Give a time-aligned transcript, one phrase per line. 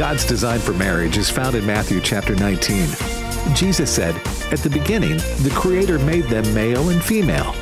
[0.00, 2.88] God's design for marriage is found in Matthew chapter 19.
[3.54, 4.14] Jesus said,
[4.50, 7.52] At the beginning, the Creator made them male and female.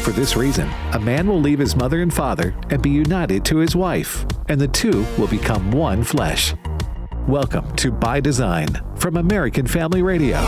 [0.00, 3.58] For this reason, a man will leave his mother and father and be united to
[3.58, 6.54] his wife, and the two will become one flesh.
[7.28, 10.40] Welcome to By Design from American Family Radio.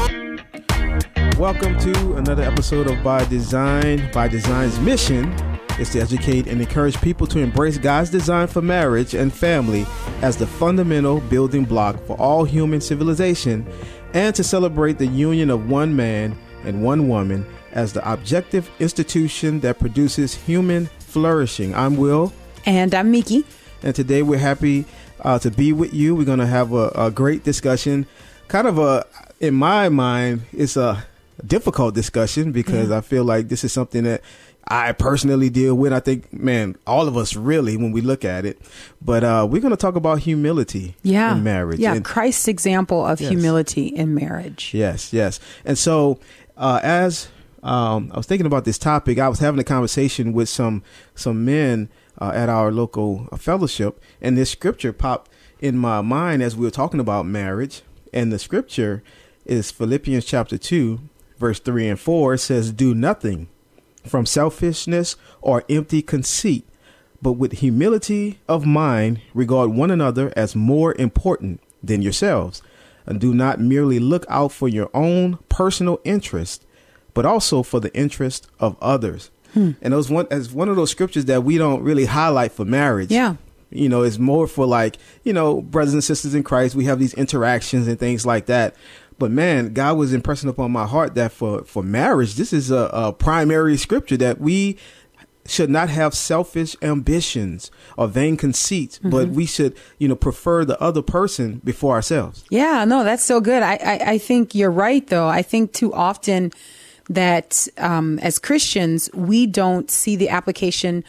[1.39, 4.11] Welcome to another episode of By Design.
[4.15, 5.31] By Design's mission
[5.79, 9.87] is to educate and encourage people to embrace God's design for marriage and family
[10.23, 13.67] as the fundamental building block for all human civilization
[14.13, 19.61] and to celebrate the union of one man and one woman as the objective institution
[19.61, 21.75] that produces human flourishing.
[21.75, 22.33] I'm Will.
[22.67, 23.45] And I'm Miki.
[23.83, 24.85] And today we're happy
[25.21, 26.15] uh, to be with you.
[26.15, 28.07] We're going to have a, a, great discussion.
[28.49, 29.05] Kind of a,
[29.41, 31.05] in my mind, it's a
[31.45, 32.99] difficult discussion because yeah.
[32.99, 34.23] I feel like this is something that
[34.67, 35.93] I personally deal with.
[35.93, 38.61] I think, man, all of us really when we look at it.
[39.03, 41.37] But uh, we're going to talk about humility yeah.
[41.37, 41.81] in marriage.
[41.81, 43.31] Yeah, and, Christ's example of yes.
[43.31, 44.73] humility in marriage.
[44.73, 45.41] Yes, yes.
[45.65, 46.19] And so
[46.57, 47.29] uh, as
[47.65, 49.19] um, I was thinking about this topic.
[49.19, 50.83] I was having a conversation with some
[51.15, 51.89] some men
[52.21, 56.67] uh, at our local uh, fellowship, and this scripture popped in my mind as we
[56.67, 57.83] were talking about marriage.
[58.13, 59.03] And the scripture
[59.47, 61.01] is Philippians chapter two,
[61.39, 62.37] verse three and four.
[62.37, 63.49] Says, "Do nothing
[64.07, 66.67] from selfishness or empty conceit."
[67.23, 72.61] But with humility of mind, regard one another as more important than yourselves,
[73.07, 76.67] and do not merely look out for your own personal interest,
[77.15, 79.31] but also for the interest of others.
[79.55, 79.73] Hmm.
[79.81, 83.11] And those one as one of those scriptures that we don't really highlight for marriage.
[83.11, 83.37] Yeah.
[83.71, 86.99] You know, it's more for like, you know, brothers and sisters in Christ, we have
[86.99, 88.77] these interactions and things like that.
[89.19, 92.91] But man, God was impressing upon my heart that for, for marriage, this is a,
[92.93, 94.77] a primary scripture that we
[95.47, 99.11] should not have selfish ambitions or vain conceits, mm-hmm.
[99.11, 102.45] but we should, you know, prefer the other person before ourselves.
[102.51, 103.63] Yeah, no, that's so good.
[103.63, 105.29] I, I, I think you're right, though.
[105.29, 106.51] I think too often
[107.11, 111.05] that um, as Christians, we don't see the application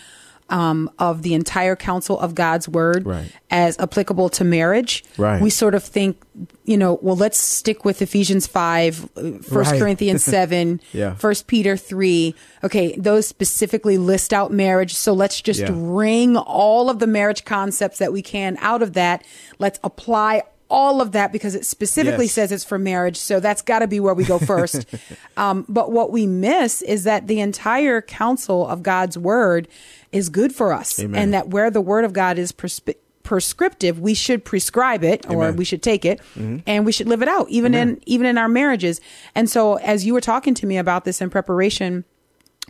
[0.50, 3.32] um, of the entire counsel of God's word right.
[3.50, 5.04] as applicable to marriage.
[5.18, 5.42] Right.
[5.42, 6.22] We sort of think,
[6.66, 9.80] you know, well, let's stick with Ephesians 5, 1 right.
[9.80, 11.16] Corinthians 7, yeah.
[11.16, 12.36] 1 Peter 3.
[12.64, 14.94] Okay, those specifically list out marriage.
[14.94, 15.70] So let's just yeah.
[15.72, 19.26] wring all of the marriage concepts that we can out of that.
[19.58, 22.34] Let's apply all of that because it specifically yes.
[22.34, 23.18] says it's for marriage.
[23.18, 24.86] So that's got to be where we go first.
[25.38, 29.68] um, but what we miss is that the entire counsel of God's word
[30.12, 31.00] is good for us.
[31.00, 31.22] Amen.
[31.22, 35.44] And that where the word of God is prescriptive, prescriptive, we should prescribe it or
[35.44, 35.58] Amen.
[35.58, 36.58] we should take it mm-hmm.
[36.66, 37.90] and we should live it out, even Amen.
[37.90, 39.02] in even in our marriages.
[39.34, 42.06] And so as you were talking to me about this in preparation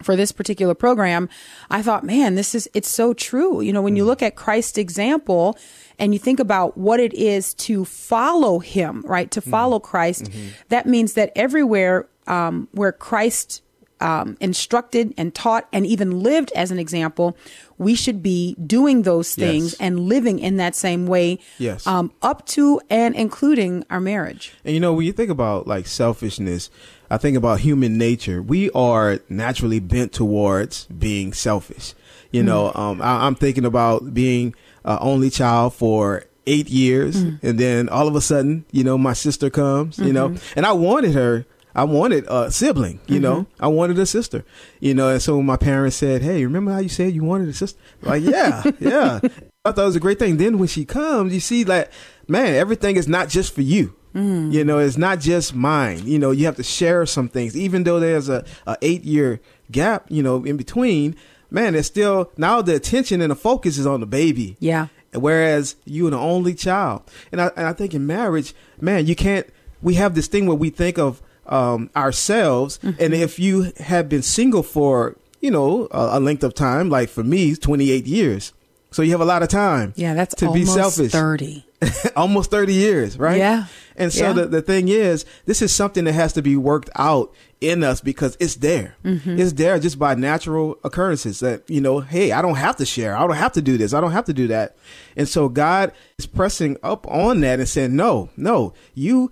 [0.01, 1.29] for this particular program,
[1.69, 3.61] I thought, man, this is it's so true.
[3.61, 5.57] You know, when you look at Christ's example,
[5.99, 9.29] and you think about what it is to follow him, right?
[9.31, 9.89] To follow mm-hmm.
[9.89, 10.47] Christ, mm-hmm.
[10.69, 13.61] that means that everywhere um, where Christ
[14.01, 17.37] um, instructed and taught and even lived as an example,
[17.77, 19.75] we should be doing those things yes.
[19.79, 21.39] and living in that same way.
[21.57, 21.87] Yes.
[21.87, 24.53] Um, up to and including our marriage.
[24.63, 26.69] And you know, when you think about like selfishness,
[27.09, 28.41] I think about human nature.
[28.41, 31.93] We are naturally bent towards being selfish.
[32.31, 34.55] You mm know, um, I, am thinking about being
[34.85, 37.43] uh, only child for eight years, mm.
[37.43, 40.13] and then all of a sudden, you know, my sister comes, you mm-hmm.
[40.13, 41.45] know, and I wanted her.
[41.77, 43.23] I wanted a sibling, you mm-hmm.
[43.23, 43.47] know.
[43.59, 44.45] I wanted a sister,
[44.79, 45.09] you know.
[45.09, 48.23] And so my parents said, "Hey, remember how you said you wanted a sister?" Like,
[48.23, 49.19] yeah, yeah.
[49.65, 50.37] I thought it was a great thing.
[50.37, 51.91] Then when she comes, you see, like,
[52.29, 53.93] man, everything is not just for you.
[54.13, 54.53] Mm.
[54.53, 56.07] You know, it's not just mine.
[56.07, 59.41] You know, you have to share some things, even though there's a, a eight year
[59.69, 61.17] gap, you know, in between
[61.49, 64.57] man, it's still now the attention and the focus is on the baby.
[64.59, 64.87] Yeah.
[65.13, 69.15] Whereas you are the only child, and I, and I think in marriage, man, you
[69.15, 69.47] can't.
[69.81, 73.01] We have this thing where we think of um, ourselves, mm-hmm.
[73.01, 77.07] and if you have been single for you know a, a length of time, like
[77.07, 78.51] for me, twenty eight years,
[78.91, 79.93] so you have a lot of time.
[79.95, 81.13] Yeah, that's to be selfish.
[81.13, 81.65] Thirty.
[82.15, 83.37] almost 30 years, right?
[83.37, 83.65] Yeah.
[83.95, 84.33] And so yeah.
[84.33, 88.01] the, the thing is, this is something that has to be worked out in us
[88.01, 88.95] because it's there.
[89.03, 89.39] Mm-hmm.
[89.39, 93.15] It's there just by natural occurrences that, you know, hey, I don't have to share.
[93.15, 93.93] I don't have to do this.
[93.93, 94.75] I don't have to do that.
[95.15, 99.31] And so God is pressing up on that and saying, no, no, you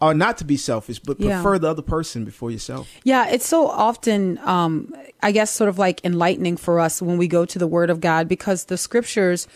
[0.00, 1.58] are not to be selfish, but prefer yeah.
[1.58, 2.90] the other person before yourself.
[3.04, 7.26] Yeah, it's so often, um, I guess, sort of like enlightening for us when we
[7.26, 9.48] go to the Word of God because the scriptures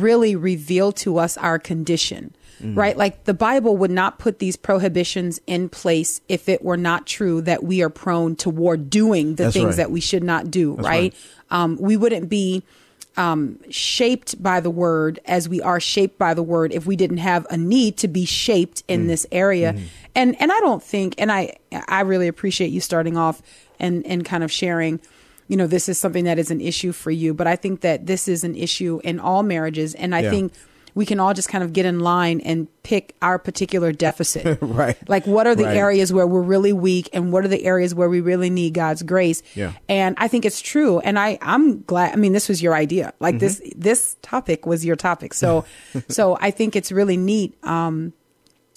[0.00, 2.34] really reveal to us our condition.
[2.62, 2.76] Mm.
[2.76, 2.96] Right?
[2.96, 7.40] Like the Bible would not put these prohibitions in place if it were not true
[7.42, 9.76] that we are prone toward doing the That's things right.
[9.76, 10.84] that we should not do, right?
[10.84, 11.14] right?
[11.50, 12.62] Um, we wouldn't be
[13.16, 17.18] um, shaped by the word as we are shaped by the word if we didn't
[17.18, 19.76] have a need to be shaped in this area
[20.16, 21.54] and and i don't think and i
[21.86, 23.40] i really appreciate you starting off
[23.78, 24.98] and and kind of sharing
[25.48, 28.06] you know this is something that is an issue for you but i think that
[28.06, 30.30] this is an issue in all marriages and i Yeah.
[30.30, 30.52] think
[30.96, 34.96] we can all just kind of get in line and pick our particular deficit Right.
[35.08, 35.76] like what are the Right.
[35.76, 39.02] areas where we're really weak and what are the areas where we really need god's
[39.02, 39.72] grace Yeah.
[39.88, 43.12] and i think it's true and i i'm glad i mean this was your idea
[43.20, 45.64] like this this topic was your topic so
[46.08, 48.12] so i think it's really neat um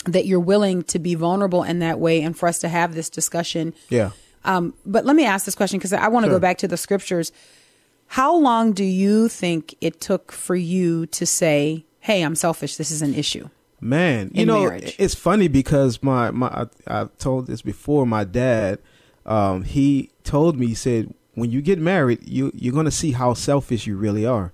[0.06, 3.10] that you're willing to be vulnerable in that way and for us to have this
[3.10, 4.12] discussion Yeah.
[4.48, 6.38] Um, but let me ask this question because I want to Sure.
[6.38, 7.32] go back to the scriptures.
[8.08, 12.78] How long do you think it took for you to say, "Hey, I'm selfish.
[12.78, 13.50] This is an issue"?
[13.80, 14.96] Man, you know, marriage.
[14.98, 16.66] it's funny because my my I,
[17.02, 18.08] I've told this before.
[18.08, 18.80] My dad,
[19.26, 23.34] um, he told me he said when you get married, you you're gonna see how
[23.36, 24.52] selfish you really are,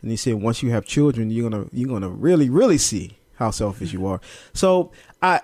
[0.00, 3.50] and he said once you have children, you're gonna you're gonna really really see how
[3.50, 4.20] selfish you are.
[4.54, 5.40] So I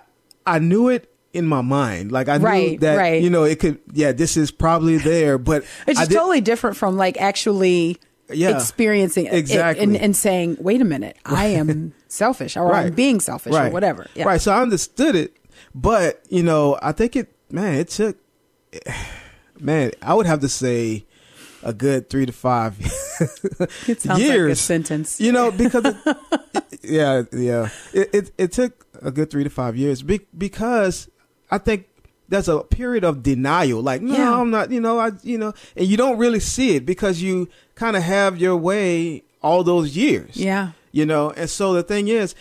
[0.47, 3.23] I knew it in my mind, like I knew that right.
[3.23, 6.97] you know it could yeah this is probably there, but It's did- totally different from
[6.97, 7.99] like actually
[8.31, 9.85] Yeah, experiencing it exactly.
[9.85, 14.07] and, and saying, "Wait a minute, I am selfish," or "I'm being selfish," or whatever.
[14.15, 14.25] Yeah.
[14.25, 14.41] Right.
[14.41, 15.37] So I understood it,
[15.75, 17.33] but you know, I think it.
[17.51, 18.17] Man, it took.
[19.61, 21.05] Man, I would have to say
[21.63, 22.79] a good three to five
[23.89, 24.61] It sounds like a years.
[24.61, 25.21] sentence.
[25.21, 25.97] You know, because it,
[26.83, 31.09] yeah, yeah, it, it it took a good three to five years be, because
[31.51, 31.87] I think
[32.29, 33.81] there's a period of denial.
[33.83, 34.39] Like, no, Yeah.
[34.41, 34.71] I'm not.
[34.71, 38.03] You know, I you know, and you don't really see it because you kind of
[38.03, 40.73] have your way all those years Yeah.
[40.91, 42.35] you know and so the thing is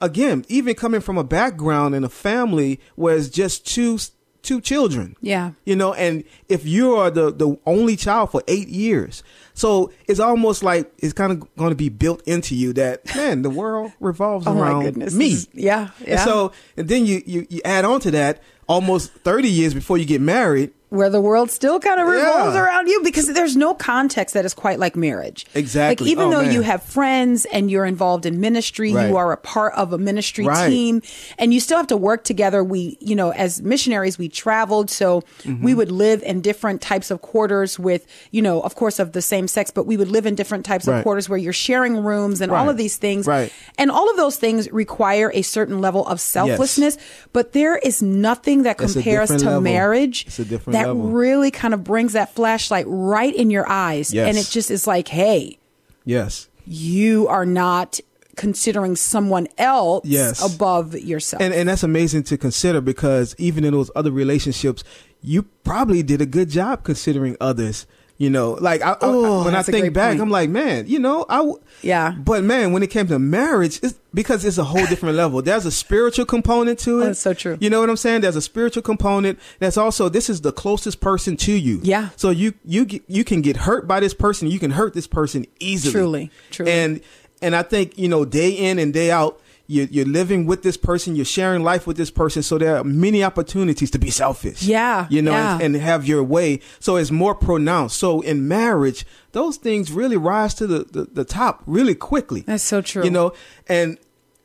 [0.00, 3.98] again even coming from a background in a family where it's just two
[4.44, 5.52] two children Yeah.
[5.64, 9.22] you know and if you are the the only child for eight years
[9.54, 13.42] so it's almost like it's kind of going to be built into you that man
[13.42, 15.88] the world revolves Oh around me is- yeah.
[16.00, 16.24] and Yeah.
[16.24, 20.04] so and then you, you you add on to that almost 30 years before you
[20.04, 22.62] get married where the world still kind of revolves Yeah.
[22.64, 25.44] around you because there's no context that is quite like marriage.
[25.54, 26.06] Exactly.
[26.06, 26.52] Like even Oh, though man.
[26.52, 29.08] you have friends and you're involved in ministry, Right.
[29.08, 30.68] you are a part of a ministry Right.
[30.68, 31.02] team
[31.38, 32.62] and you still have to work together.
[32.62, 34.90] We, you know, as missionaries, we traveled.
[34.90, 35.64] So Mm-hmm.
[35.64, 39.22] we would live in different types of quarters with, you know, of course of the
[39.22, 42.40] same sex, but we would live in different types of quarters where you're sharing rooms
[42.40, 43.26] and all of these things.
[43.26, 43.52] Right.
[43.78, 46.96] And all of those things require a certain level of selflessness,
[47.32, 49.60] but there is nothing that compares to level.
[49.60, 51.10] marriage It's a different that level.
[51.10, 54.28] really kind of brings that flashlight right in your eyes Yes.
[54.28, 55.58] and it just is like hey
[56.04, 58.00] yes you are not
[58.36, 60.42] considering someone else Yes.
[60.54, 64.82] above yourself and and that's amazing to consider because even in those other relationships,
[65.22, 67.86] you probably did a good job considering others.
[68.16, 70.20] You know, like I, I- Oh, when I think back, point.
[70.20, 72.12] I'm like, man, you know, I w- Yeah.
[72.16, 75.42] But man, when it came to marriage, it's because it's a whole different level.
[75.42, 77.06] There's a spiritual component to it.
[77.06, 77.56] That's so true.
[77.60, 78.20] You know what I'm saying?
[78.20, 79.40] There's a spiritual component.
[79.58, 81.80] That's also this is the closest person to you.
[81.82, 82.10] Yeah.
[82.14, 84.48] So you you you can get hurt by this person.
[84.48, 85.92] You can hurt this person easily.
[85.92, 86.70] Truly, truly.
[86.72, 87.00] And
[87.42, 90.76] and I think you know, day in and day out, you're, you're living with this
[90.76, 91.16] person.
[91.16, 92.42] You're sharing life with this person.
[92.42, 94.62] So there are many opportunities to be selfish.
[94.62, 95.54] Yeah, You know, yeah.
[95.54, 96.60] and, and have your way.
[96.80, 97.96] So it's more pronounced.
[97.98, 102.42] So in marriage, those things really rise to the, the, the top really quickly.
[102.42, 103.04] That's so true.
[103.04, 103.32] You know,
[103.66, 103.98] and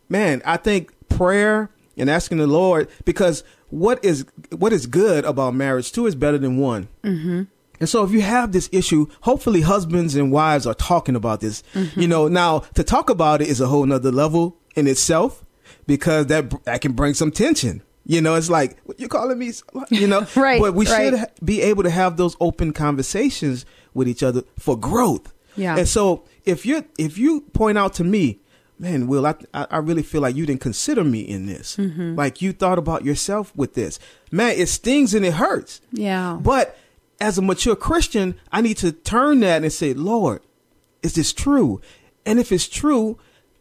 [0.07, 5.53] man, I think prayer and asking the Lord because what is what is good about
[5.53, 6.87] marriage two is better than one.
[7.03, 7.43] Mm-hmm.
[7.79, 11.63] And so, if you have this issue, hopefully husbands and wives are talking about this.
[11.73, 11.99] Mm-hmm.
[11.99, 15.43] You know, now to talk about it is a whole nother level in itself
[15.87, 17.81] because that that can bring some tension.
[18.05, 19.51] You know, it's like what you calling me,
[19.91, 21.13] you know, Right, But we right.
[21.13, 25.31] should be able to have those open conversations with each other for growth.
[25.55, 25.77] Yeah.
[25.77, 28.39] And so if you if you point out to me,
[28.79, 31.75] man, Will, I I I really feel like you didn't consider me in this.
[31.77, 32.15] Mm-hmm.
[32.15, 33.99] Like you thought about yourself with this.
[34.31, 35.81] Man, it stings and it hurts.
[35.91, 36.77] yeah But
[37.21, 40.41] as a mature Christian, I need to turn that and say, Lord,
[41.03, 41.79] is this true?
[42.25, 43.17] And if it's true,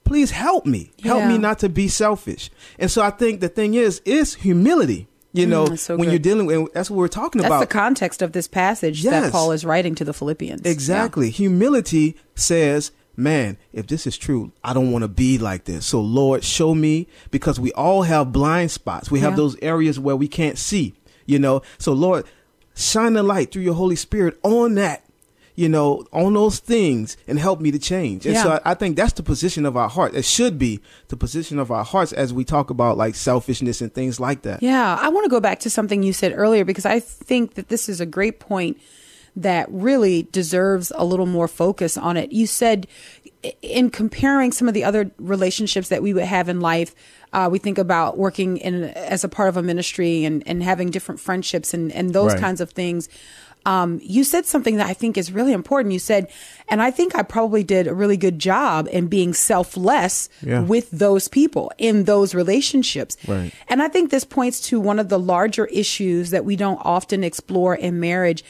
[0.08, 0.90] please help me.
[1.02, 2.50] Help me not to be selfish.
[2.78, 5.06] And so I think the thing is, is humility.
[5.32, 6.12] You mm, know, that's so when good.
[6.12, 7.60] you're dealing with, that's what we're talking that's about.
[7.60, 11.28] the context of this passage that paul is writing to the philippians Exactly.
[11.30, 15.84] Humility says, man, if this is true, I don't want to be like this.
[15.84, 19.10] So, Lord, show me because we all have blind spots.
[19.10, 19.36] We have Yeah.
[19.36, 20.94] those areas where we can't see,
[21.26, 21.60] you know.
[21.78, 22.24] So, Lord,
[22.74, 25.04] shine the light through your Holy Spirit on that,
[25.58, 28.24] you know, on those things and help me to change.
[28.26, 30.14] And so I, I think that's the position of our heart.
[30.14, 33.92] It should be the position of our hearts as we talk about like selfishness and
[33.92, 34.62] things like that.
[34.62, 37.70] Yeah, I want to go back to something you said earlier because I think that
[37.70, 38.78] this is a great point
[39.34, 42.30] that really deserves a little more focus on it.
[42.30, 42.86] You said
[43.62, 46.94] in comparing some of the other relationships that we would have in life,
[47.32, 50.90] uh, we think about working in as a part of a ministry and, and having
[50.90, 52.40] different friendships and, and those Right.
[52.40, 53.08] kinds of things.
[53.68, 55.92] Um, you said something that I think is really important.
[55.92, 56.28] You said,
[56.68, 60.62] and I think I probably did a really good job in being selfless Yeah.
[60.62, 63.16] with those people in those relationships.
[63.26, 63.52] Right.
[63.68, 67.22] And I think this points to one of the larger issues that we don't often
[67.22, 68.42] explore in marriage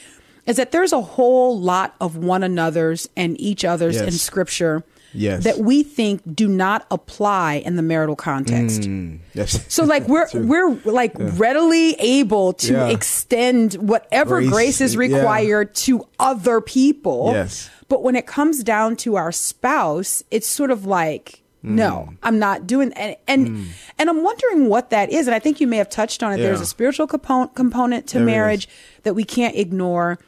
[0.46, 4.04] is that there's a whole lot of one another's and each other's Yes.
[4.04, 4.84] in scripture
[5.14, 5.44] Yes.
[5.44, 8.82] that we think do not apply in the marital context.
[8.82, 9.64] Mm, yes.
[9.68, 12.88] So like we're we're like readily able to Yeah.
[12.88, 14.98] extend whatever Grace, grace, is yeah.
[15.00, 17.30] required to other people.
[17.32, 17.70] Yes.
[17.88, 21.70] But when it comes down to our spouse, it's sort of like Mm.
[21.70, 23.66] no, I'm not doing and and,
[23.98, 25.26] and I'm wondering what that is.
[25.26, 26.36] And I think you may have touched on it.
[26.36, 28.26] There's a spiritual component component to There is.
[28.26, 28.68] marriage
[29.02, 30.20] that we can't ignore.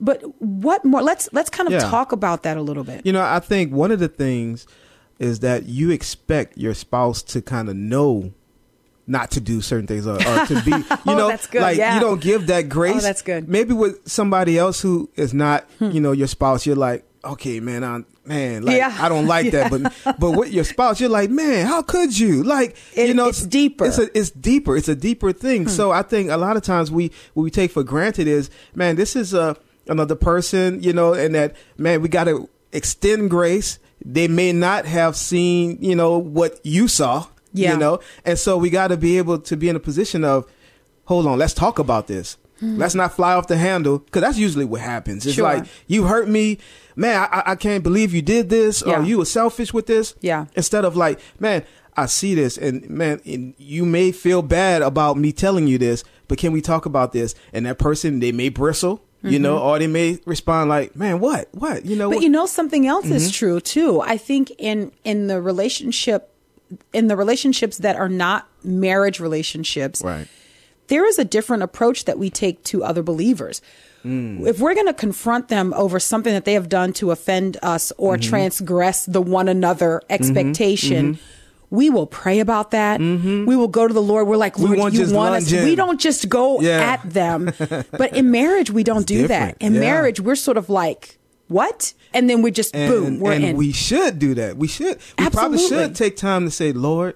[0.00, 1.02] But what more?
[1.02, 1.88] Let's let's kind of Yeah.
[1.90, 3.04] talk about that a little bit.
[3.06, 4.66] You know, I think one of the things
[5.18, 8.32] is that you expect your spouse to kind of know
[9.06, 11.94] not to do certain things or, or to be, you Oh, know, like yeah.
[11.94, 12.96] you don't give that grace.
[12.96, 13.44] Oh, that's good.
[13.44, 13.52] Hmm.
[13.52, 17.84] Maybe with somebody else who is not, you know, your spouse, you're like, okay, man,
[17.84, 18.94] I man, like Yeah.
[19.00, 22.42] I don't like that, but but with your spouse, you're like, man, how could you?
[22.42, 23.84] Like, It- you know, it's deeper.
[23.84, 23.88] Hmm.
[23.90, 24.76] It's a, it's deeper.
[24.76, 25.68] It's a deeper thing.
[25.68, 28.96] So I think a lot of times we what we take for granted is, man,
[28.96, 29.56] this is a
[29.88, 33.78] another person, you know, and that man, we got to extend grace.
[34.04, 37.72] They may not have seen, you know, what you saw, Yeah.
[37.72, 40.44] you know, and so we got to be able to be in a position of,
[41.04, 42.36] hold on, let's talk about this.
[42.60, 42.76] Hmm.
[42.78, 45.26] Let's not fly off the handle because that's usually what happens.
[45.26, 45.44] It's Sure.
[45.44, 46.58] like you hurt me,
[46.94, 47.16] man.
[47.30, 49.00] I, I- I can't believe you did this, Yeah.
[49.00, 50.14] or you were selfish with this.
[50.20, 50.46] Yeah.
[50.54, 51.64] Instead of like, man,
[51.98, 56.04] I see this, and man, and you may feel bad about me telling you this,
[56.28, 57.34] but can we talk about this?
[57.54, 59.02] And that person, they may bristle,
[59.32, 62.04] you know, or they may respond like, man, what, what, you know?
[62.04, 62.10] Mm-hmm.
[62.10, 62.22] But what?
[62.22, 63.30] you know something else is Mm-hmm.
[63.32, 64.00] true too.
[64.00, 66.32] I think in in the relationship
[66.92, 70.26] in the relationships that are not marriage relationships, right.
[70.88, 73.62] there is a different approach that we take to other believers.
[74.04, 74.46] Mm.
[74.46, 77.92] If we're going to confront them over something that they have done to offend us
[77.98, 78.28] or Mm-hmm.
[78.30, 81.18] transgress the one another expectation,
[81.70, 83.00] we will pray about that.
[83.00, 84.26] We will go to the Lord.
[84.28, 84.74] We're like, Mm-hmm.
[84.74, 85.50] Lord, you want us.
[85.52, 85.64] in.
[85.64, 86.80] We don't just go Yeah.
[86.80, 87.52] at them.
[87.90, 89.56] But in marriage, we don't do that.
[89.60, 89.80] In Yeah.
[89.80, 91.18] marriage, we're sort of like,
[91.48, 91.92] what?
[92.14, 93.56] And then we just and, boom, we're and in.
[93.56, 94.56] we should do that.
[94.56, 94.98] We should.
[95.18, 97.14] We probably should take time to say, Lord,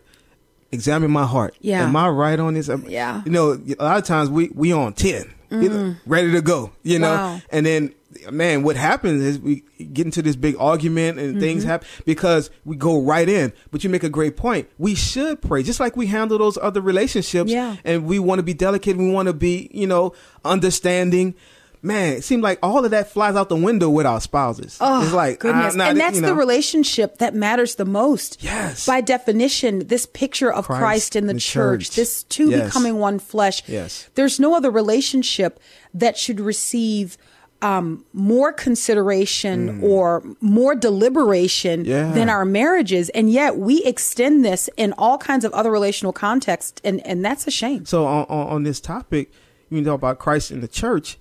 [0.72, 1.54] examine my heart.
[1.60, 1.84] Yeah.
[1.84, 2.68] Am I right on this?
[2.68, 3.22] Um, Yeah.
[3.22, 3.26] Mm.
[3.26, 6.70] You know, a lot of times we we on ten, you know, ready to go.
[6.82, 7.40] You know, Wow.
[7.50, 7.92] and then
[8.30, 9.62] man, what happens is we
[9.92, 11.40] get into this big argument and Mm-hmm.
[11.40, 13.52] things happen because we go right in.
[13.70, 14.68] But you make a great point.
[14.78, 17.50] We should pray just like we handle those other relationships.
[17.50, 17.76] Yeah.
[17.84, 18.96] And we want to be delicate.
[18.96, 20.12] We want to be, you know,
[20.44, 21.34] understanding.
[21.82, 24.76] Man, it seems like all of that flies out the window with our spouses.
[24.82, 25.72] Oh, it's like goodness.
[25.74, 28.42] ah, nah, and that's you the relationship that matters the most.
[28.42, 28.84] Yes.
[28.84, 31.96] By definition, this picture of Christ Christ, in the the church, church.
[31.96, 32.66] this two Yes.
[32.66, 33.62] becoming one flesh.
[33.66, 34.10] Yes.
[34.14, 35.58] There's no other relationship
[35.94, 37.16] that should receive
[37.62, 41.86] um, more consideration or more deliberation Mm.
[41.86, 42.12] Yeah.
[42.12, 43.08] than our marriages.
[43.10, 46.80] And yet we extend this in all kinds of other relational contexts.
[46.84, 47.84] And, and that's a shame.
[47.84, 49.30] So on, on on this topic,
[49.70, 51.18] you talk about Christ in the church.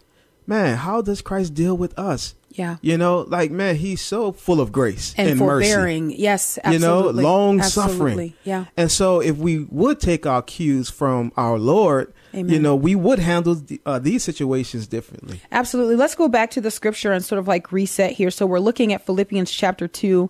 [0.50, 2.34] Man, how does Christ deal with us?
[2.50, 2.77] Yeah.
[2.82, 5.70] You know, like man, he's so full of grace And, and, mercy.
[5.70, 6.10] forbearing.
[6.10, 6.75] Yes, absolutely.
[6.75, 7.94] You know, long Absolutely.
[7.98, 8.34] suffering.
[8.44, 8.65] Yeah.
[8.75, 12.51] And so, if we would take our cues from our Lord, Amen.
[12.51, 15.39] you know, we would handle the, uh, these situations differently.
[15.51, 15.96] Absolutely.
[15.96, 18.32] Let's go back to the scripture and sort of like reset here.
[18.32, 20.27] So we're looking at Philippians chapter 2,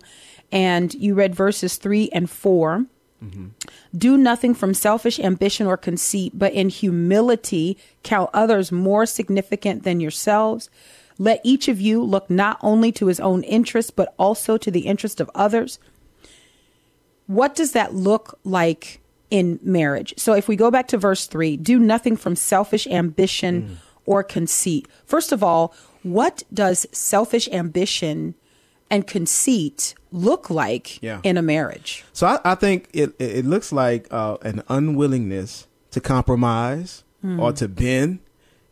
[0.52, 2.84] and you read verses 3 and 4.
[3.96, 10.00] Do nothing from selfish ambition or conceit, but in humility count others more significant than
[10.00, 10.70] yourselves.
[11.18, 14.86] Let each of you look not only to his own interest, but also to the
[14.86, 15.78] interest of others.
[17.26, 19.00] What does that look like
[19.30, 20.14] in marriage?
[20.16, 23.76] So if we go back to verse 3, do nothing from selfish ambition mm.
[24.06, 24.88] or conceit.
[25.04, 28.34] First of all, what does selfish ambition
[28.90, 31.20] and conceit look like Yeah.
[31.22, 32.04] in a marriage?
[32.12, 37.38] So I, I think it it looks like uh, an unwillingness to compromise Hmm.
[37.38, 38.20] or to bend.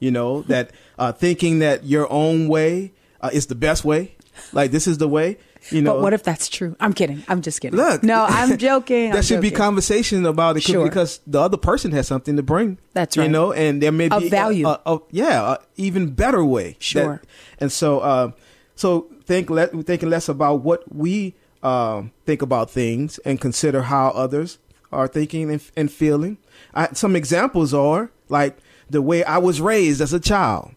[0.00, 4.14] You know that uh, thinking that your own way uh, is the best way.
[4.52, 5.36] Like this is the way.
[5.70, 5.94] You know.
[5.94, 6.76] But what if that's true?
[6.80, 7.24] I'm kidding.
[7.28, 7.76] I'm just kidding.
[7.76, 9.08] Look, no, I'm joking.
[9.10, 9.58] there I'm should be joking.
[9.64, 10.84] conversation about it Sure.
[10.84, 12.78] because the other person has something to bring.
[12.94, 13.24] That's right.
[13.24, 14.66] You know, and there may Of be a- value.
[14.68, 16.76] A, a- yeah, a even better way.
[16.78, 17.20] Sure.
[17.60, 18.30] and so, uh,
[18.76, 24.08] so think let thinking less about what we um, think about things and consider how
[24.08, 24.58] others
[24.90, 26.38] are thinking and, and feeling.
[26.74, 28.56] I, some examples are like
[28.88, 30.72] the way I was raised as a child.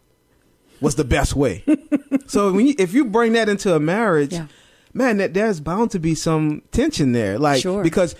[0.81, 1.63] was the best way.
[2.27, 4.47] so when you, if you bring that into a marriage, Yeah.
[4.93, 7.39] man, that there's bound to be some tension there.
[7.39, 7.83] Like Sure.
[7.83, 8.15] because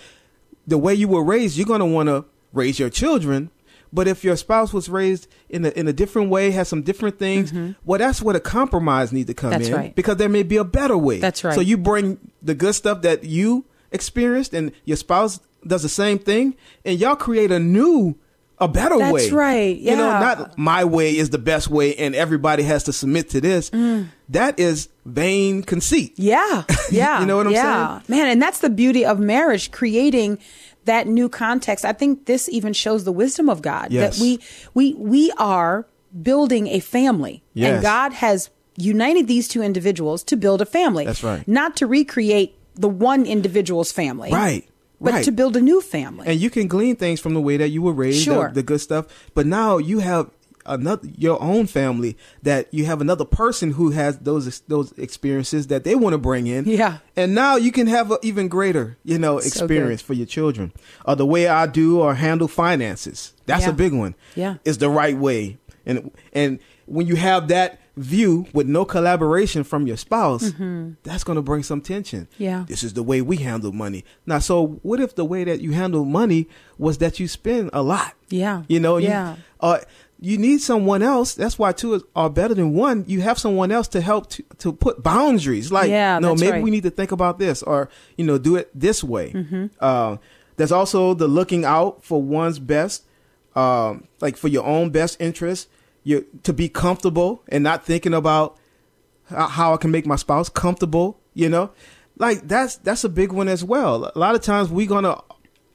[0.66, 2.24] the way you were raised, you're gonna want to
[2.54, 3.50] raise your children.
[3.94, 7.20] But if your spouse was raised in a in a different way, has some different
[7.20, 7.52] things,
[7.84, 9.60] well, that's where the compromise needs to come Mm-hmm.
[9.60, 9.96] That's in right.
[9.96, 11.20] because there may be a better way.
[11.20, 11.54] That's right.
[11.54, 16.20] So you bring the good stuff that you experienced, and your spouse does the same
[16.20, 16.56] thing,
[16.86, 18.16] and y'all create a new,
[18.60, 19.22] a better That's way.
[19.22, 22.94] That's right, You know, not my way is the best way, and everybody has to
[22.94, 23.70] submit to this.
[23.72, 24.08] Mm.
[24.30, 26.14] That is vain conceit.
[26.18, 26.64] Yeah.
[26.92, 27.22] Yeah.
[27.22, 28.02] You know what I'm yeah.
[28.10, 30.40] Man, and that's the beauty of marriage, creating
[30.86, 31.86] that new context.
[31.86, 33.92] I think this even shows the wisdom of God.
[33.92, 34.18] Yes.
[34.18, 34.40] That we
[34.74, 35.88] we we are
[36.22, 37.44] building a family.
[37.54, 37.74] Yes.
[37.74, 41.06] And God has united these two individuals to build a family.
[41.06, 41.48] That's right.
[41.48, 44.32] Not to recreate the one individual's family.
[44.32, 44.68] Right.
[45.00, 45.26] But right.
[45.26, 46.28] to build a new family.
[46.28, 48.50] and you can glean things from the way that you were raised, Sure.
[48.50, 49.08] the, the good stuff.
[49.34, 50.30] But now you have
[50.66, 55.84] another your own family that you have another person who has those those experiences that
[55.84, 56.66] they want to bring in.
[56.66, 56.98] Yeah.
[57.16, 60.72] and now you can have an even greater you know So experience for your children.
[61.06, 63.34] Or the way I do or handle finances.
[63.46, 63.70] That's Yeah.
[63.72, 64.16] a big one.
[64.36, 64.56] Yeah.
[64.66, 65.58] is the right way.
[65.86, 70.54] And and when you have that view with no collaboration from your spouse,
[71.04, 72.22] that's going to bring some tension.
[72.34, 72.44] Mm-hmm.
[72.44, 72.66] Yeah.
[72.68, 74.06] This is the way we handle money.
[74.26, 77.82] Now, so what if the way that you handle money was that you spend a
[77.84, 78.14] lot?
[78.30, 78.64] Yeah.
[78.70, 79.34] You know, Yeah.
[79.36, 79.80] you, uh,
[80.24, 81.34] you need someone else.
[81.34, 83.04] That's why two are better than one.
[83.08, 85.72] You have someone else to help to, to put boundaries.
[85.72, 86.64] Like, Yeah, no, maybe right.
[86.64, 89.32] we need to think about this or, you know, do it this way.
[89.34, 89.66] Mm-hmm.
[89.80, 90.18] Uh,
[90.58, 93.04] there's also the looking out for one's best,
[93.56, 95.68] um, like for your own best interest,
[96.04, 98.58] you to be comfortable and not thinking about
[99.26, 101.72] how- how I can make my spouse comfortable, you know?
[102.18, 104.12] Like that's that's a big one as well.
[104.14, 105.18] A lot of times we're going to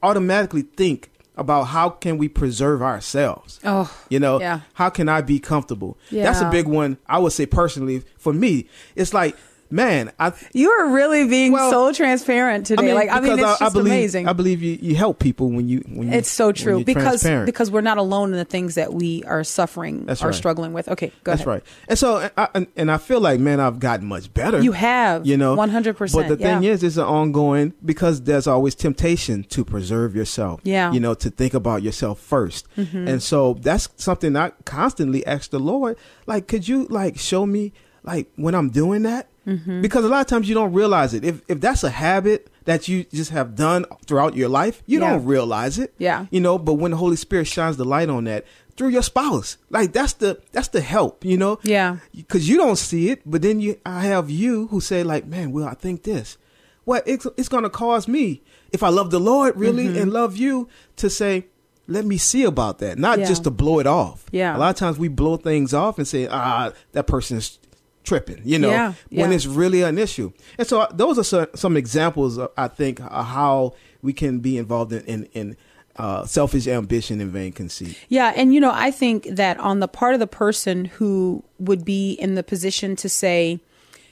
[0.01, 3.59] automatically think about how can we preserve ourselves.
[3.63, 4.61] Oh, You know, yeah.
[4.73, 5.97] how can I be comfortable?
[6.11, 6.97] That's a big one.
[7.07, 9.35] I would say personally for me, it's like,
[9.69, 12.93] man, I You are really being Well, so transparent today.
[12.93, 14.27] like I mean, it's just believe, amazing.
[14.27, 17.71] I believe you, you help people when you when you, It's so true because because
[17.71, 20.35] we're not alone in the things that we are suffering That's or right.
[20.35, 20.87] struggling with.
[20.89, 21.47] Okay, go That's ahead.
[21.47, 21.63] right.
[21.87, 24.61] And so, and I, and, I feel like, man, I've gotten much better.
[24.61, 28.75] You have, you know, 100%, But the thing is, it's an ongoing because there's always
[28.75, 30.61] temptation to preserve yourself.
[30.63, 30.87] Yeah.
[30.87, 30.93] Mm-hmm.
[30.95, 35.59] you know, to think about yourself 1st and so that's something I constantly ask the
[35.59, 39.27] Lord, like, could you like show me like when I'm doing that?
[39.47, 39.81] Mm-hmm.
[39.81, 41.23] Because a lot of times you don't realize it.
[41.23, 45.11] If if that's a habit that you just have done throughout your life, you Yeah.
[45.11, 45.93] don't realize it.
[45.97, 46.25] Yeah.
[46.31, 49.57] You know, but when the Holy Spirit shines the light on that through your spouse,
[49.69, 51.59] like that's the that's the help, you know?
[51.63, 51.97] Yeah.
[52.13, 55.51] Because you don't see it, but then you I have you who say like, man,
[55.53, 56.37] well, I think this.
[56.85, 58.41] Well, it's it's gonna cause me,
[58.73, 59.97] if I love the Lord really Mm-hmm.
[60.01, 61.47] and love you, to say,
[61.87, 62.97] let me see about that.
[62.97, 63.27] Not Yeah.
[63.27, 64.25] just to blow it off.
[64.31, 64.55] Yeah.
[64.55, 67.59] A lot of times we blow things off and say, ah, that person's
[68.07, 69.35] tripping, you know, Yeah, when yeah.
[69.35, 70.31] it's really an issue.
[70.57, 74.57] And so uh, those are some, examples, of, I think, of how we can be
[74.57, 75.57] involved in, in, in
[75.97, 77.97] uh, selfish ambition and vain conceit.
[78.07, 81.83] Yeah, and you know, I think that on the part of the person who would
[81.83, 83.59] be in the position to say,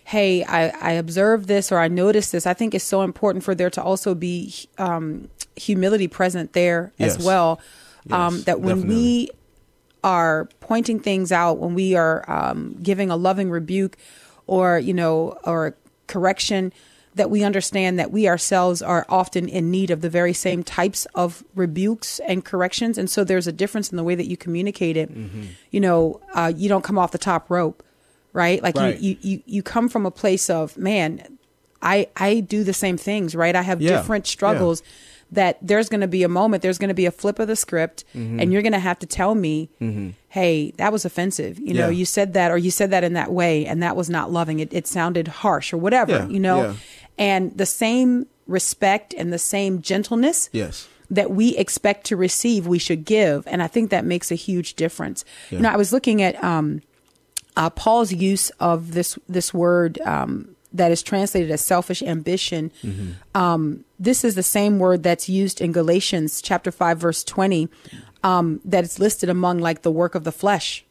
[0.03, 3.53] "Hey, I, I observed this or I noticed this," I think it's so important for
[3.55, 7.17] there to also be um, humility present there Yes.
[7.17, 7.59] as well.
[8.11, 8.95] um, that when definitely.
[8.95, 9.29] we
[10.05, 13.97] are pointing things out, when we are um, giving a loving rebuke
[14.47, 15.75] or you know or
[16.07, 16.71] correction,
[17.15, 21.07] that we understand that we ourselves are often in need of the very same types
[21.15, 24.95] of rebukes and corrections, and so there's a difference in the way that you communicate
[24.95, 25.09] it.
[25.09, 25.43] Mm-hmm.
[25.71, 27.81] You know, uh, you don't come off the top rope,
[28.33, 28.61] right?
[28.61, 28.99] Like Right.
[28.99, 31.37] You, you you come from a place of man.
[31.81, 33.55] I I do the same things, right?
[33.55, 33.97] I have Yeah.
[33.97, 34.25] different
[34.81, 34.89] Yeah.
[35.31, 37.55] That there's going to be a moment, there's going to be a flip of the
[37.55, 38.39] script, Mm-hmm.
[38.39, 39.69] and you're going to have to tell me,
[40.29, 41.59] hey, that was offensive.
[41.59, 44.09] You know, you said that, or you said that in that way, and that was
[44.09, 44.59] not loving.
[44.59, 46.61] It, it sounded harsh, or whatever, Yeah, you know?
[46.63, 46.73] yeah.
[47.17, 50.87] And the same respect and the same gentleness Yes.
[51.09, 53.47] that we expect to receive, we should give.
[53.47, 55.25] And I think that makes a huge difference.
[55.49, 56.81] You know, I was looking at um,
[57.57, 62.71] uh, Paul's use of this this word um, that is translated as selfish ambition.
[63.33, 67.69] Um, this is the same word that's used in Galatians chapter five, verse twenty.
[68.23, 70.83] Um, that it's listed among like the work of the flesh.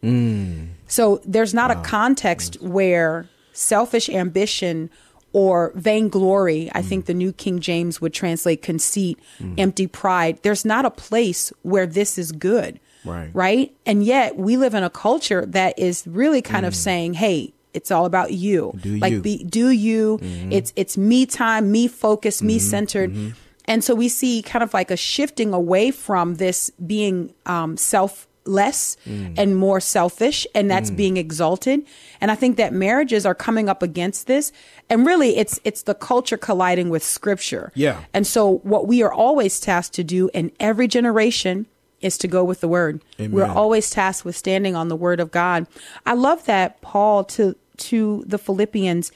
[0.87, 4.89] So there's not a context where selfish ambition
[5.33, 9.19] or vainglory, I think the New King James would translate conceit,
[9.59, 10.39] empty pride.
[10.43, 12.79] There's not a place where this is good.
[13.05, 13.31] Right.
[13.35, 13.77] Right.
[13.85, 17.91] And yet we live in a culture that is really kind of saying, hey, it's
[17.91, 18.73] all about you.
[18.81, 19.21] Do like you.
[19.21, 20.19] be do you.
[20.23, 20.53] Mm-hmm.
[20.53, 22.71] It's it's me time, me focused, me mm-hmm.
[22.71, 23.13] centered.
[23.13, 23.31] Mm-hmm.
[23.67, 28.27] And so we see kind of like a shifting away from this being um, self
[28.47, 29.35] less mm.
[29.39, 30.97] and more selfish and that's mm.
[30.97, 31.85] being exalted.
[32.21, 34.53] And i think that marriages are coming up against this.
[34.91, 37.73] And really it's it's the culture colliding with scripture.
[37.75, 38.05] Yeah.
[38.13, 41.67] and so what we are always tasked to do in every generation
[42.01, 43.03] is to go with the word.
[43.19, 45.67] We're always tasked with standing on the word of god.
[46.05, 49.13] I love that paul to to the philippians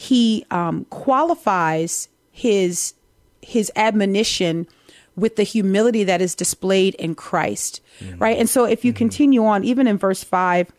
[0.00, 2.94] he um, qualifies his
[3.42, 4.68] his admonition
[5.16, 7.80] with the humility that is displayed in Christ,
[8.18, 8.38] right?
[8.38, 10.70] And so if you continue on, even in verse 5,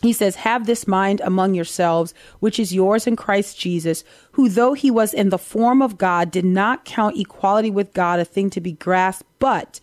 [0.00, 4.72] he says, Have this mind among yourselves, which is yours in Christ Jesus, who, though
[4.72, 8.48] he was in the form of God, did not count equality with God a thing
[8.50, 9.80] to be grasped, but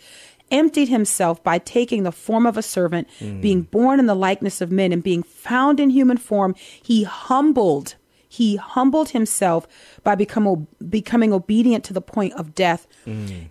[0.53, 3.07] emptied himself by taking the form of a servant,
[3.41, 7.95] being born in the likeness of men, and being found in human form, he humbled.
[8.29, 9.67] He humbled himself
[10.03, 12.87] by become, becoming obedient to the point of death,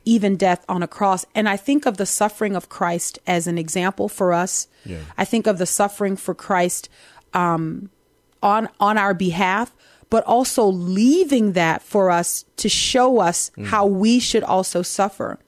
[0.04, 1.24] even death on a cross.
[1.34, 4.66] And I think of the suffering of Christ as an example for us.
[4.84, 4.98] Yeah.
[5.16, 6.88] I think of the suffering for Christ
[7.32, 7.90] um,
[8.42, 9.70] on on our behalf,
[10.10, 15.38] but also leaving that for us to show us how we should also suffer.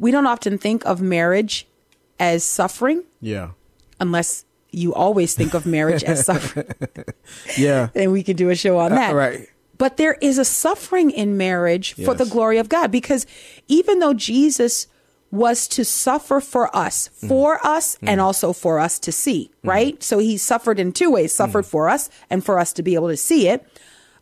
[0.00, 1.66] We don't often think of marriage
[2.18, 3.50] as suffering Yeah.
[4.00, 6.66] unless you always think of marriage as suffering.
[7.56, 7.88] Yeah.
[7.94, 9.14] and we could do a show on that.
[9.14, 9.46] right.
[9.78, 13.26] But there is a suffering in marriage for the glory of God because
[13.68, 14.86] even though Jesus
[15.30, 17.28] was to suffer for us, Mm.
[17.28, 20.02] for us, and also for us to see, right?
[20.02, 21.36] So he suffered in two ways Mm.
[21.36, 23.64] suffered for us and for us to be able to see it.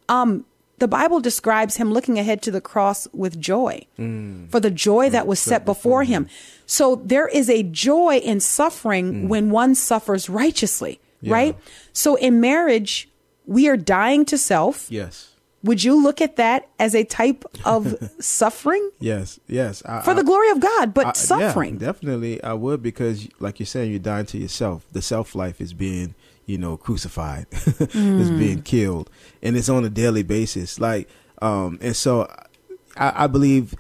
[0.09, 0.45] Um,
[0.79, 4.49] the Bible describes him looking ahead to the cross with joy Mm.
[4.51, 6.29] for the joy that was set before him.
[6.67, 11.29] So there is a joy in suffering when one suffers righteously, Mm.
[11.29, 11.35] Yeah.
[11.35, 11.57] right?
[11.93, 13.09] So in marriage,
[13.47, 14.87] we are dying to self.
[14.91, 15.31] Yes.
[15.65, 19.41] Would you look at that as a type of suffering Yes.
[19.49, 19.83] Yes.
[19.85, 21.75] I, for the glory of God, but I- suffering?
[21.81, 24.85] Yeah, definitely, I would because, like you're saying, you're dying to yourself.
[24.93, 26.15] The self life is being,
[26.49, 29.09] you know, crucified, is being killed,
[29.43, 30.81] and it's on a daily basis.
[30.81, 31.09] Like,
[31.41, 32.29] um, and so,
[32.97, 33.75] I, I believe,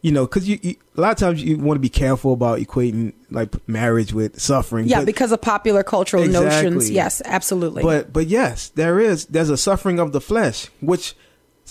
[0.00, 2.58] you know, because you, you a lot of times you want to be careful about
[2.60, 4.86] equating like marriage with suffering.
[4.86, 6.90] yeah, but- because of popular cultural notions.
[6.90, 7.82] Yes, absolutely.
[7.82, 11.14] but but yes, there is there's a suffering of the flesh which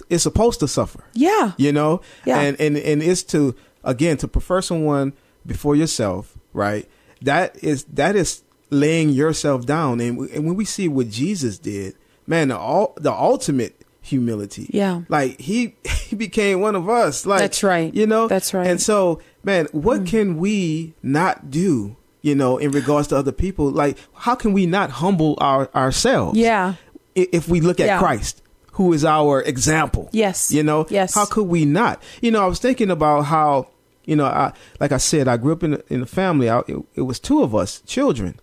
[0.09, 2.39] is supposed to suffer yeah, you know Yeah.
[2.39, 5.13] and and and it's to again to prefer someone
[5.45, 6.89] before yourself right
[7.21, 8.41] that is that is
[8.73, 11.95] laying yourself down and, we- and when we see what jesus did
[12.27, 15.01] man the all the ultimate humility Yeah.
[15.09, 15.75] like he
[16.07, 17.93] he became one of us like That's right.
[17.93, 18.67] you know That's right.
[18.67, 18.71] Mm.
[18.71, 23.69] and so man what can we not do you know in regards to other people
[23.69, 26.73] like how can we not humble our ourselves yeah,
[27.15, 27.99] if we look at Yeah.
[27.99, 28.41] Christ,
[28.73, 30.09] who is our example.
[30.11, 30.51] Yes.
[30.51, 31.13] You know, Yes.
[31.13, 32.01] how could we not?
[32.23, 33.67] You know, I was thinking about how,
[34.05, 36.49] you know, I, like I said, I grew up in a, in a family.
[36.49, 38.39] I, it, it was two of us, children.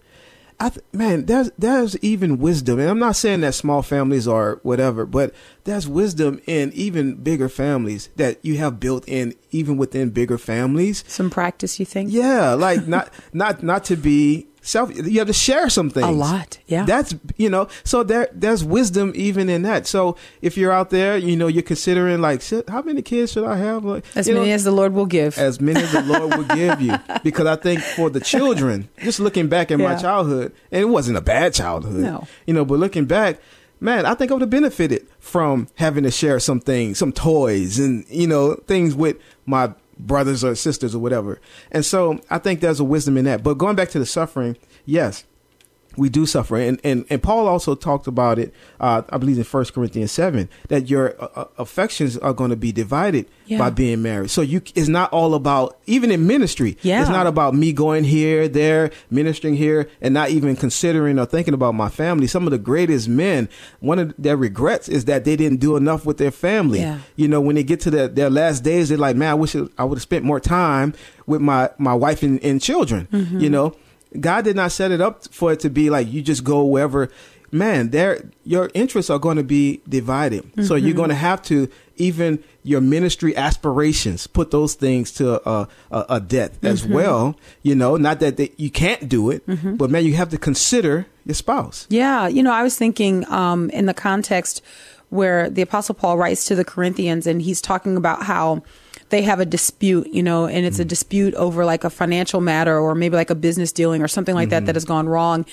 [0.60, 4.60] I th- man, there's there's even wisdom, and I'm not saying that small families are
[4.62, 10.10] whatever, but there's wisdom in even bigger families that you have built in even within
[10.10, 11.02] bigger families.
[11.08, 11.80] some practice.
[11.80, 12.12] You think?
[12.12, 14.94] Yeah, like not not not to be self.
[14.94, 16.06] You have to share some things.
[16.06, 16.58] a lot.
[16.66, 19.86] Yeah, That's you know, so there there's wisdom even in that.
[19.86, 23.56] So if you're out there, you know, you're considering like, how many kids should I
[23.56, 23.84] have?
[23.84, 25.36] Like, as many know, as the Lord will give.
[25.38, 26.96] as many as the Lord will give you.
[27.22, 31.18] Because I think for the children, just looking back at my childhood, and it wasn't
[31.18, 32.26] a bad childhood, No.
[32.46, 33.38] you know, but looking back,
[33.78, 37.78] man, I think I would have benefited from having to share some things, some toys,
[37.78, 39.72] and you know, things with my
[40.06, 41.40] brothers or sisters or whatever.
[41.70, 43.42] And so I think there's a wisdom in that.
[43.42, 45.24] But going back to the suffering, yes,
[46.00, 49.44] we do suffer and and, and paul also talked about it uh, i believe in
[49.44, 53.58] First corinthians 7 that your uh, uh, affections are going to be divided Yeah.
[53.58, 57.00] by being married so you it's not all about even in ministry Yeah.
[57.02, 61.54] it's not about me going here there ministering here and not even considering or thinking
[61.54, 63.48] about my family some of the greatest men
[63.80, 66.98] one of their regrets is that they didn't do enough with their family Yeah.
[67.16, 69.54] you know when they get to their, their last days they're like man i wish
[69.78, 70.94] i would have spent more time
[71.26, 73.40] with my my wife and, and children Mm-hmm.
[73.44, 73.74] you know
[74.18, 77.08] god did not set it up for it to be like you just go wherever.
[77.52, 80.44] Man there your interests are going to be divided.
[80.64, 80.86] So Mm-hmm.
[80.86, 86.06] you're going to have to even your ministry aspirations put those things to a, a,
[86.10, 86.92] a death as Mm-hmm.
[86.94, 87.96] well you know?
[87.96, 89.42] Not that they, you can't do it
[89.76, 91.86] but man you have to consider your spouse.
[91.90, 94.62] Yeah, you know, I was thinking um, in the context
[95.10, 98.62] where the Apostle Paul writes to the Corinthians and he's talking about how
[99.10, 100.88] they have a dispute, you know, and it's a mm.
[100.88, 104.48] dispute over like a financial matter or maybe like a business dealing or something like
[104.50, 104.66] that mm-hmm.
[104.66, 105.44] that has gone wrong.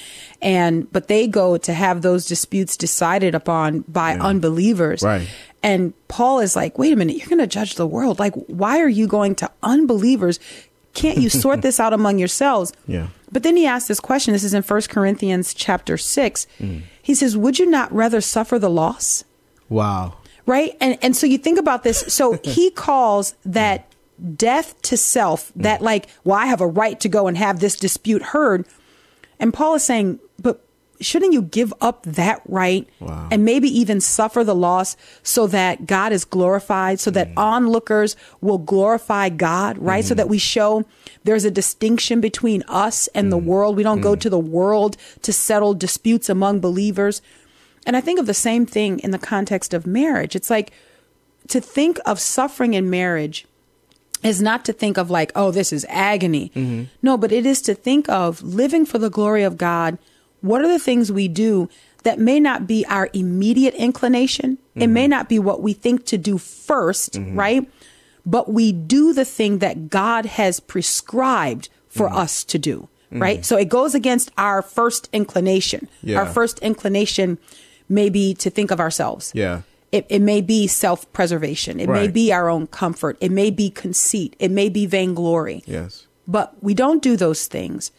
[0.42, 5.04] And, but they go to have those disputes decided upon by unbelievers.
[5.04, 5.28] Right.
[5.64, 8.20] And Paul is like, wait a minute, you're going to judge the world.
[8.20, 10.40] Like, why are you going to unbelievers?
[10.98, 12.74] can't you sort this out among yourselves?
[12.88, 13.08] Yeah.
[13.32, 14.34] But then he asks this question.
[14.34, 16.48] This is in 1 Corinthians chapter 6.
[16.60, 16.82] Mm.
[17.02, 19.24] He says, Would you not rather suffer the loss?
[19.70, 20.16] Wow.
[20.48, 20.76] Right?
[20.82, 22.00] And and so you think about this.
[22.08, 23.88] So he calls that
[24.36, 25.64] death to self, mm.
[25.64, 28.66] that like, well, I have a right to go and have this dispute heard.
[29.40, 30.64] And Paul is saying, but
[31.00, 33.28] shouldn't you give up that right Wow.
[33.32, 37.38] and maybe even suffer the loss so that God is glorified, so that mm.
[37.38, 40.04] onlookers will glorify God, right?
[40.04, 40.18] So mm.
[40.18, 40.86] that we show
[41.24, 43.78] there's a distinction between us and the world.
[43.78, 47.22] We don't go to the world to settle disputes among believers.
[47.86, 50.36] And I think of the same thing in the context of marriage.
[50.36, 50.72] It's like
[51.48, 53.46] to think of suffering in marriage
[54.24, 56.52] is not to think of like, oh, this is agony.
[56.56, 56.86] Mm-hmm.
[57.02, 59.98] No, but it is to think of living for the glory of God.
[60.42, 61.70] What are the things we do
[62.04, 64.58] that may not be our immediate inclination?
[64.76, 65.10] It may mm-hmm.
[65.12, 67.36] not be what we think to do 1st mm-hmm.
[67.40, 67.72] right?
[68.26, 73.44] But we do the thing that God has prescribed for us to do, right?
[73.44, 75.88] So it goes against our first inclination.
[76.04, 76.20] Yeah.
[76.20, 77.40] Our first inclination
[77.90, 79.32] may be to think of ourselves.
[79.34, 79.62] Yeah.
[79.92, 81.80] It, it may be self preservation.
[81.80, 83.18] It may be our own comfort.
[83.22, 84.36] It may be conceit.
[84.38, 85.64] It may be vainglory.
[85.66, 86.08] Yes.
[86.28, 87.92] But we don't do those things.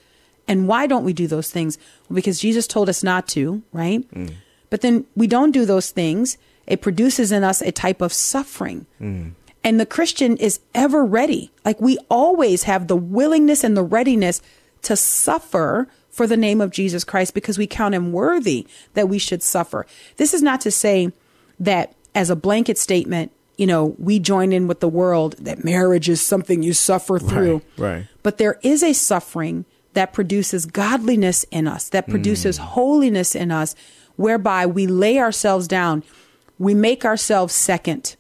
[0.46, 1.78] And why don't we do those things?
[2.12, 4.08] Because Jesus told us not to, right?
[4.12, 4.34] Mm.
[4.70, 6.36] But then we don't do those things.
[6.66, 8.86] It produces in us a type of suffering.
[9.00, 9.32] Mm.
[9.64, 11.50] And the Christian is ever ready.
[11.64, 14.42] Like we always have the willingness and the readiness
[14.82, 19.18] to suffer for the name of Jesus Christ because we count him worthy that we
[19.18, 19.86] should suffer.
[20.16, 21.12] This is not to say
[21.60, 26.08] that as a blanket statement, you know, we join in with the world that marriage
[26.08, 27.62] is something you suffer through.
[27.76, 28.06] right.
[28.24, 33.76] But there is a suffering that produces godliness in us, that produces holiness in us,
[34.16, 36.02] whereby we lay ourselves down.
[36.58, 38.16] We make ourselves 2nd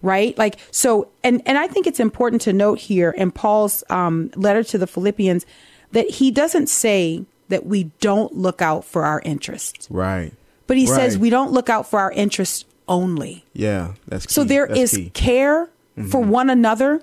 [0.00, 0.38] right?
[0.38, 4.62] Like so, and and I think it's important to note here in Paul's um, letter
[4.62, 5.44] to the Philippians
[5.90, 10.32] that he doesn't say that we don't look out for our interests, Right.
[10.66, 13.44] but he says we don't look out for our interests only.
[13.52, 13.92] Yeah.
[14.08, 14.32] That's key.
[14.32, 15.10] So there That's is key.
[15.10, 16.08] care mm-hmm.
[16.08, 17.02] for one another.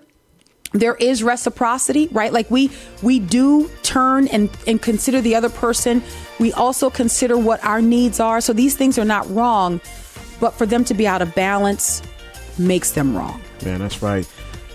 [0.72, 2.32] There is reciprocity, right?
[2.32, 2.70] Like we
[3.02, 6.04] we do turn and and consider the other person.
[6.40, 8.40] We also consider what our needs are.
[8.40, 9.82] So these things are not wrong,
[10.40, 12.04] but for them to be out of balance
[12.60, 13.42] makes them wrong.
[13.66, 14.28] Man, that's right.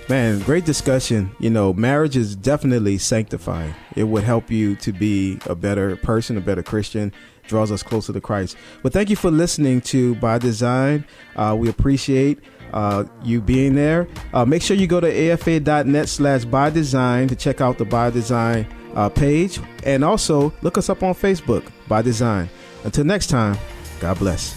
[0.08, 1.34] Man, great discussion.
[1.38, 3.74] You know, marriage is definitely sanctifying.
[3.96, 7.10] It would help you to be a better person, a better Christian,
[7.46, 8.56] draws us closer to Christ.
[8.82, 11.06] But thank you for listening to By Design.
[11.36, 12.40] Uh, we appreciate
[12.74, 14.06] uh, you being there.
[14.34, 18.10] Uh, make sure you go to afa.net slash by design to check out the By
[18.10, 19.58] Design uh, page.
[19.84, 22.50] And also look us up on Facebook, By Design.
[22.84, 23.56] Until next time,
[24.00, 24.54] God bless.